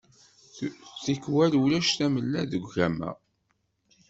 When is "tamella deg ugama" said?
1.97-3.09